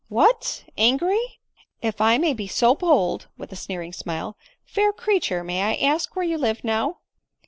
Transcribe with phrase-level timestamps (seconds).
[0.21, 0.63] "What!
[0.79, 1.21] angry!
[1.83, 4.35] If I may be so bold, (with a sneering smile,)
[4.65, 7.01] fair creature, may I ask where you live now